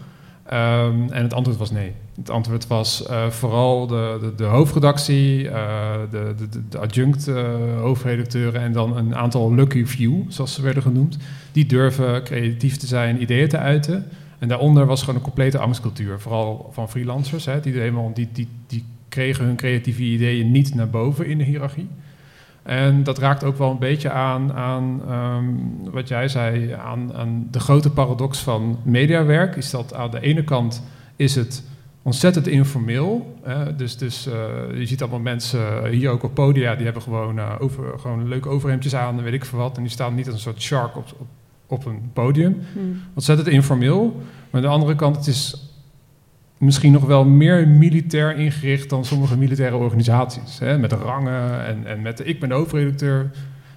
[0.52, 1.92] Um, en het antwoord was nee.
[2.16, 7.46] Het antwoord was uh, vooral de, de, de hoofdredactie, uh, de, de, de, adjunct uh,
[7.78, 11.18] hoofdredacteuren en dan een aantal lucky few, zoals ze werden genoemd.
[11.52, 14.09] Die durven creatief te zijn, ideeën te uiten.
[14.38, 17.44] En daaronder was gewoon een complete angstcultuur, vooral van freelancers.
[17.44, 21.44] Hè, die, helemaal, die, die, die kregen hun creatieve ideeën niet naar boven in de
[21.44, 21.88] hiërarchie.
[22.64, 27.48] En dat raakt ook wel een beetje aan, aan um, wat jij zei, aan, aan,
[27.50, 29.57] de grote paradox van mediawerk.
[29.57, 30.83] Is dat aan de ene kant
[31.16, 31.64] is het
[32.03, 33.37] ontzettend informeel.
[33.42, 33.77] Hè?
[33.77, 34.35] Dus, dus uh,
[34.79, 38.48] je ziet allemaal mensen hier ook op podia, die hebben gewoon, uh, over, gewoon leuke
[38.48, 39.77] overhemdjes aan en weet ik veel wat.
[39.77, 41.27] En die staan niet als een soort shark op, op,
[41.66, 42.62] op een podium.
[42.72, 43.00] Hmm.
[43.14, 44.05] Ontzettend informeel.
[44.50, 45.73] Maar aan de andere kant, het is
[46.58, 50.58] misschien nog wel meer militair ingericht dan sommige militaire organisaties.
[50.58, 50.78] Hè?
[50.78, 53.30] Met rangen en, en met de, ik ben de hoofdredacteur.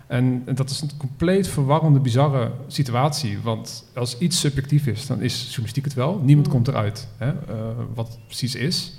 [0.08, 3.40] En, en, dat is een compleet verwarrende, bizarre situatie.
[3.44, 6.22] Want als iets subjectief is, dan is journalistiek het wel.
[6.24, 7.28] Niemand komt eruit hè?
[7.28, 7.34] Uh,
[7.94, 8.96] wat het precies is.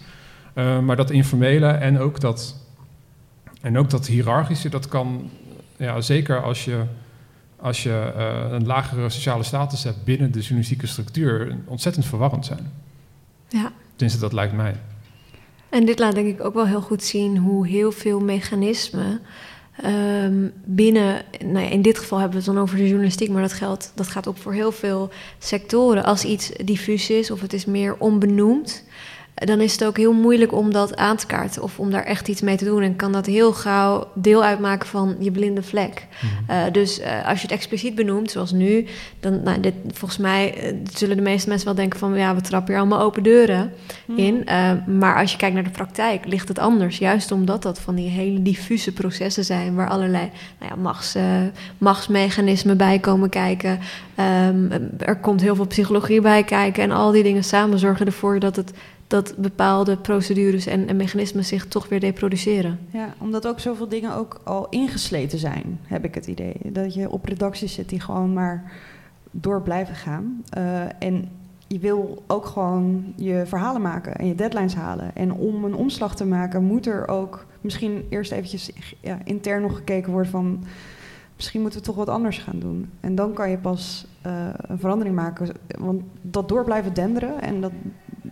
[0.54, 2.56] Uh, maar dat informele en ook dat,
[3.60, 5.30] en ook dat hiërarchische, dat kan
[5.76, 6.82] ja, zeker als je,
[7.56, 12.72] als je uh, een lagere sociale status hebt binnen de journalistieke structuur, ontzettend verwarrend zijn.
[13.48, 13.72] Ja.
[13.96, 14.74] Tenminste, dat lijkt mij.
[15.68, 19.20] En dit laat denk ik ook wel heel goed zien hoe heel veel mechanismen
[19.84, 23.42] um, binnen, nou ja, in dit geval hebben we het dan over de journalistiek, maar
[23.42, 26.04] dat geldt, dat gaat ook voor heel veel sectoren.
[26.04, 28.84] Als iets diffuus is of het is meer onbenoemd,
[29.44, 32.28] dan is het ook heel moeilijk om dat aan te kaarten of om daar echt
[32.28, 32.82] iets mee te doen.
[32.82, 36.06] En kan dat heel gauw deel uitmaken van je blinde vlek.
[36.22, 36.54] Mm.
[36.54, 38.86] Uh, dus uh, als je het expliciet benoemt, zoals nu,
[39.20, 42.40] dan nou, dit, volgens mij uh, zullen de meeste mensen wel denken van ja, we
[42.40, 43.72] trappen hier allemaal open deuren
[44.06, 44.16] mm.
[44.16, 44.44] in.
[44.98, 46.98] maar als je kijkt naar de praktijk, ligt het anders.
[46.98, 51.16] Juist omdat dat van die hele diffuse processen zijn waar allerlei nou ja, machts,
[51.78, 53.78] machtsmechanismen bij komen kijken.
[54.48, 58.38] Um, er komt heel veel psychologie bij kijken en al die dingen samen zorgen ervoor
[58.38, 58.72] dat het
[59.08, 62.78] dat bepaalde procedures en, en, mechanismen zich toch weer reproduceren.
[62.90, 66.56] Ja, omdat ook zoveel dingen ook al ingesleten zijn, heb ik het idee.
[66.64, 68.72] Dat je op redacties zit die gewoon maar
[69.30, 70.44] door blijven gaan.
[70.58, 71.28] Uh, en
[71.66, 75.16] je wil ook gewoon je verhalen maken en je deadlines halen.
[75.16, 79.76] En om een omslag te maken moet er ook misschien eerst eventjes ja, intern nog
[79.76, 80.64] gekeken worden van
[81.36, 82.90] misschien moeten we toch wat anders gaan doen.
[83.00, 85.48] En dan kan je pas eh, een verandering maken.
[85.78, 87.72] Want dat door blijven denderen en dat,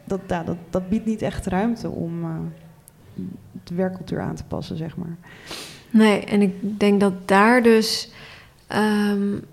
[0.04, 2.30] dat, dat, dat biedt niet echt ruimte om uh,
[3.64, 5.16] de werkcultuur aan te passen, zeg maar.
[5.90, 8.10] Nee, en ik denk dat daar dus.
[8.74, 9.44] Um,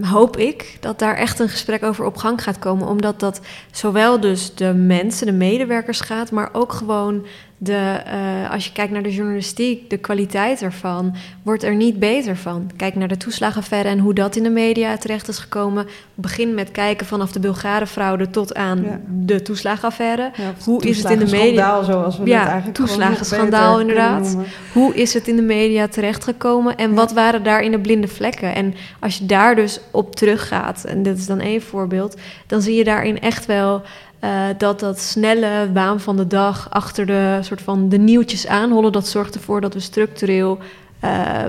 [0.00, 2.88] hoop ik dat daar echt een gesprek over op gang gaat komen.
[2.88, 7.26] Omdat dat zowel dus de mensen, de medewerkers gaat, maar ook gewoon
[7.58, 12.36] de, uh, als je kijkt naar de journalistiek, de kwaliteit ervan, wordt er niet beter
[12.36, 12.70] van.
[12.76, 15.86] Kijk naar de toeslagenaffaire en hoe dat in de media terecht is gekomen.
[16.14, 19.00] Begin met kijken vanaf de Bulgarenfraude tot aan ja.
[19.08, 20.30] de toeslagenaffaire.
[20.36, 21.82] Ja, hoe is het in de media?
[21.82, 24.36] zoals we ja, het eigenlijk toeslagenschandaal inderdaad.
[24.72, 28.54] Hoe is het in de media terechtgekomen en wat waren daar in de blinde vlekken?
[28.54, 32.74] En als je daar dus op teruggaat, en dit is dan één voorbeeld, dan zie
[32.74, 33.82] je daarin echt wel
[34.24, 38.92] uh, dat dat snelle baan van de dag achter de soort van de nieuwtjes aanhollen,
[38.92, 40.58] dat zorgt ervoor dat we structureel
[41.04, 41.44] uh,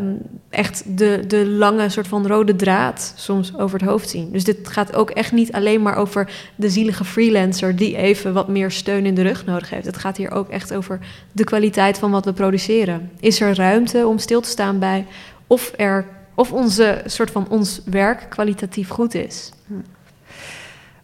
[0.49, 4.31] echt de, de lange soort van rode draad soms over het hoofd zien.
[4.31, 8.47] Dus dit gaat ook echt niet alleen maar over de zielige freelancer die even wat
[8.47, 9.85] meer steun in de rug nodig heeft.
[9.85, 10.99] Het gaat hier ook echt over
[11.31, 13.11] de kwaliteit van wat we produceren.
[13.19, 15.05] Is er ruimte om stil te staan bij
[15.47, 19.51] of er of onze soort van ons werk kwalitatief goed is?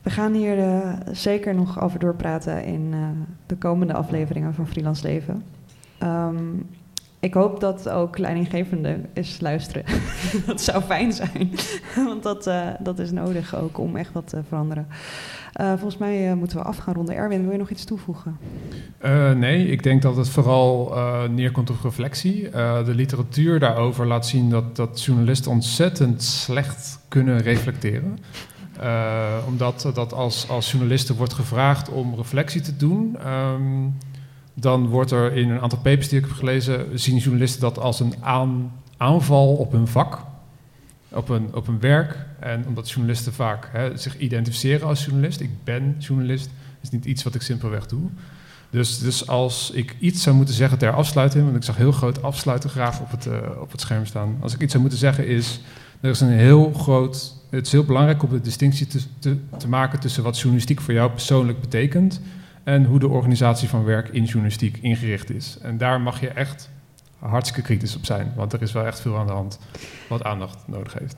[0.02, 3.08] We gaan hier uh, zeker nog over doorpraten in uh,
[3.46, 5.44] de komende afleveringen van Freelance Leven.
[6.04, 6.70] Um,
[7.20, 9.84] ik hoop dat ook leidinggevenden eens luisteren.
[10.46, 11.52] dat zou fijn zijn,
[12.08, 14.88] want dat, uh, dat is nodig ook om echt wat te veranderen.
[15.54, 17.16] volgens mij moeten we af gaan ronden.
[17.16, 18.38] Erwin, wil je nog iets toevoegen?
[19.36, 20.94] nee, ik denk dat het vooral
[21.30, 22.50] neerkomt op reflectie.
[22.86, 28.18] de literatuur daarover laat zien dat, dat journalisten ontzettend slecht kunnen reflecteren.
[28.82, 33.98] Uh, omdat dat als, als journalisten wordt gevraagd om reflectie te doen, um,
[34.54, 38.00] dan wordt er in een aantal papers die ik heb gelezen, zien journalisten dat als
[38.00, 40.20] een aan, aanval op hun vak,
[41.10, 42.18] op een, op een werk.
[42.40, 46.50] En omdat journalisten vaak hè, zich identificeren als journalist, ik ben journalist,
[46.82, 48.10] is niet iets wat ik simpelweg doe.
[48.70, 52.24] Dus, dus als ik iets zou moeten zeggen ter afsluiting, want ik zag heel groot
[52.24, 54.38] afsluiten graag op het, uh, op het scherm staan.
[54.42, 55.62] Als ik iets zou moeten zeggen is,
[56.00, 59.68] er is een heel groot het is heel belangrijk om de distinctie te, te, te,
[59.68, 62.22] maken tussen wat journalistiek voor jou persoonlijk betekent
[62.64, 65.58] en hoe de organisatie van werk in journalistiek ingericht is.
[65.62, 66.70] En daar mag je echt
[67.20, 69.60] hartstikke kritisch op zijn, want er is wel echt veel aan de hand
[70.10, 71.16] wat aandacht nodig heeft.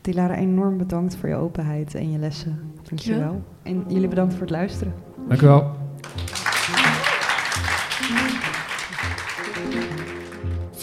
[0.00, 2.60] Dilara, enorm bedankt voor je openheid en je lessen.
[2.82, 3.44] Dank je wel.
[3.62, 4.94] En jullie bedankt voor het luisteren.
[5.28, 5.76] Dank u wel.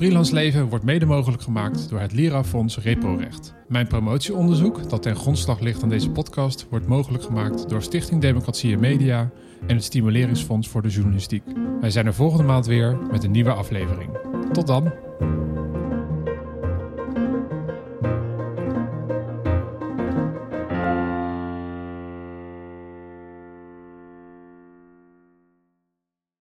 [0.04, 3.54] Freelance Leven wordt mede mogelijk gemaakt door het Lira-fonds RepoRecht.
[3.68, 8.74] Mijn promotieonderzoek, dat ten grondslag ligt aan deze podcast, wordt mogelijk gemaakt door Stichting Democratie
[8.74, 9.32] en Media
[9.68, 11.44] en het Stimuleringsfonds voor de Journalistiek.
[11.82, 14.10] Wij zijn er volgende maand weer met een nieuwe aflevering.
[14.52, 14.92] Tot dan!